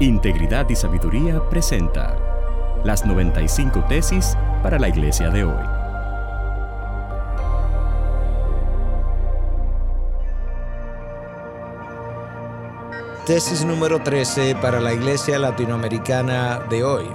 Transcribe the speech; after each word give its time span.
Integridad 0.00 0.68
y 0.68 0.74
Sabiduría 0.74 1.40
presenta 1.48 2.16
las 2.82 3.06
95 3.06 3.84
tesis 3.88 4.36
para 4.62 4.78
la 4.78 4.88
iglesia 4.88 5.30
de 5.30 5.44
hoy. 5.44 5.64
Tesis 13.26 13.64
número 13.64 14.02
13 14.02 14.56
para 14.56 14.80
la 14.80 14.92
iglesia 14.92 15.38
latinoamericana 15.38 16.60
de 16.68 16.82
hoy. 16.82 17.06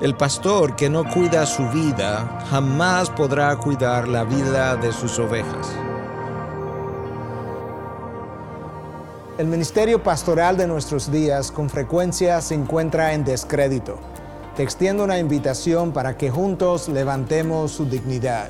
El 0.00 0.14
pastor 0.14 0.74
que 0.76 0.88
no 0.88 1.04
cuida 1.04 1.44
su 1.44 1.68
vida 1.68 2.40
jamás 2.50 3.10
podrá 3.10 3.54
cuidar 3.56 4.08
la 4.08 4.24
vida 4.24 4.76
de 4.76 4.92
sus 4.92 5.18
ovejas. 5.18 5.85
El 9.38 9.48
ministerio 9.48 10.02
pastoral 10.02 10.56
de 10.56 10.66
nuestros 10.66 11.12
días 11.12 11.52
con 11.52 11.68
frecuencia 11.68 12.40
se 12.40 12.54
encuentra 12.54 13.12
en 13.12 13.22
descrédito. 13.22 13.98
Te 14.56 14.62
extiendo 14.62 15.04
una 15.04 15.18
invitación 15.18 15.92
para 15.92 16.16
que 16.16 16.30
juntos 16.30 16.88
levantemos 16.88 17.72
su 17.72 17.84
dignidad. 17.84 18.48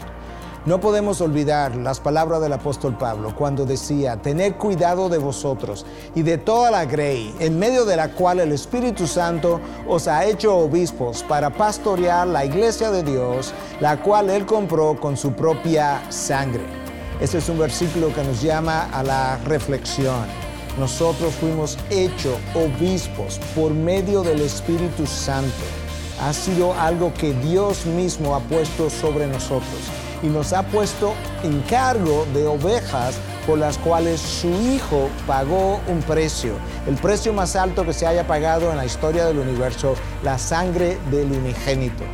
No 0.65 0.79
podemos 0.81 1.21
olvidar 1.21 1.75
las 1.75 1.99
palabras 1.99 2.41
del 2.41 2.53
apóstol 2.53 2.97
Pablo 2.97 3.35
cuando 3.35 3.67
decía, 3.67 4.23
tened 4.23 4.55
cuidado 4.59 5.09
de 5.09 5.19
vosotros 5.19 5.85
y 6.15 6.23
de 6.23 6.39
toda 6.39 6.71
la 6.71 6.85
grey, 6.85 7.35
en 7.41 7.59
medio 7.59 7.85
de 7.85 7.97
la 7.97 8.13
cual 8.13 8.39
el 8.39 8.53
Espíritu 8.53 9.09
Santo 9.09 9.61
os 9.89 10.07
ha 10.07 10.25
hecho 10.25 10.57
obispos 10.57 11.25
para 11.25 11.51
pastorear 11.51 12.29
la 12.29 12.45
iglesia 12.45 12.93
de 12.93 13.03
Dios, 13.03 13.53
la 13.81 14.01
cual 14.01 14.31
él 14.31 14.47
compró 14.47 15.01
con 15.01 15.17
su 15.17 15.33
propia 15.33 16.01
sangre. 16.13 16.63
Este 17.21 17.39
es 17.39 17.49
un 17.49 17.59
versículo 17.59 18.15
que 18.15 18.23
nos 18.23 18.41
llama 18.41 18.89
a 18.93 19.03
la 19.03 19.39
reflexión. 19.39 20.46
Nosotros 20.79 21.35
fuimos 21.35 21.79
hechos 21.89 22.37
obispos 22.55 23.41
por 23.55 23.73
medio 23.73 24.23
del 24.23 24.43
Espíritu 24.43 25.07
Santo. 25.07 25.65
Ha 26.21 26.33
sido 26.33 26.75
algo 26.75 27.13
que 27.15 27.33
Dios 27.33 27.87
mismo 27.87 28.35
ha 28.35 28.41
puesto 28.41 28.91
sobre 28.91 29.27
nosotros 29.27 29.81
y 30.23 30.27
nos 30.27 30.53
ha 30.53 30.63
puesto 30.65 31.15
en 31.43 31.61
cargo 31.63 32.27
de 32.35 32.47
ovejas 32.47 33.17
por 33.47 33.59
las 33.59 33.79
cuales 33.79 34.21
su 34.21 34.49
Hijo 34.49 35.09
pagó 35.27 35.81
un 35.89 36.03
precio, 36.03 36.55
el 36.87 36.97
precio 36.97 37.33
más 37.33 37.57
alto 37.57 37.85
que 37.85 37.93
se 37.93 38.07
haya 38.07 38.27
pagado 38.27 38.71
en 38.71 38.77
la 38.77 38.85
historia 38.85 39.25
del 39.25 39.39
universo, 39.39 39.95
la 40.23 40.37
sangre 40.37 40.99
del 41.11 41.33
unigénito. 41.33 42.05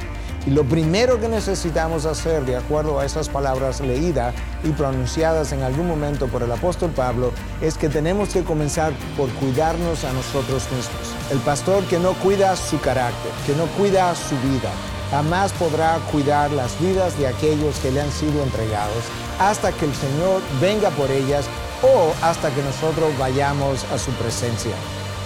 Y 0.45 0.51
lo 0.51 0.65
primero 0.65 1.21
que 1.21 1.29
necesitamos 1.29 2.05
hacer, 2.05 2.45
de 2.45 2.57
acuerdo 2.57 2.98
a 2.98 3.05
esas 3.05 3.29
palabras 3.29 3.81
leídas 3.81 4.35
y 4.65 4.71
pronunciadas 4.71 5.53
en 5.53 5.62
algún 5.62 5.87
momento 5.87 6.27
por 6.27 6.43
el 6.43 6.51
apóstol 6.51 6.91
Pablo, 6.91 7.33
es 7.61 7.79
que 7.79 7.89
tenemos 7.89 8.31
que 8.31 8.43
comenzar 8.43 8.93
por 9.17 9.29
cuidarnos 9.35 10.05
a 10.05 10.13
nosotros 10.13 10.65
mismos. 10.73 11.15
El 11.31 11.39
pastor 11.39 11.85
que 11.85 11.98
no 11.98 12.15
cuida 12.15 12.57
su 12.57 12.81
carácter, 12.81 13.31
que 13.47 13.55
no 13.55 13.67
cuida 13.79 14.13
su 14.17 14.35
vida, 14.48 14.70
jamás 15.13 15.53
podrá 15.53 15.98
cuidar 16.11 16.51
las 16.51 16.79
vidas 16.81 17.17
de 17.19 17.29
aquellos 17.29 17.79
que 17.79 17.93
le 17.93 18.01
han 18.01 18.11
sido 18.11 18.43
entregados 18.43 19.05
hasta 19.39 19.70
que 19.70 19.85
el 19.85 19.95
Señor 19.95 20.41
venga 20.61 20.91
por 20.91 21.11
ellas 21.11 21.47
o 21.83 22.13
hasta 22.25 22.51
que 22.51 22.63
nosotros 22.63 23.17
vayamos 23.17 23.85
a 23.93 23.98
su 23.98 24.11
presencia. 24.13 24.73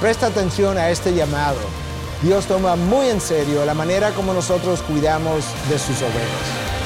Presta 0.01 0.27
atención 0.27 0.77
a 0.77 0.91
este 0.91 1.15
llamado 1.15 1.86
Dios 2.23 2.47
toma 2.47 2.77
muy 2.77 3.09
en 3.09 3.21
serio 3.21 3.65
la 3.65 3.75
manera 3.75 4.11
como 4.13 4.33
nosotros 4.33 4.81
cuidamos 4.83 5.45
de 5.69 5.79
sus 5.79 6.01
ovejas. 6.01 6.86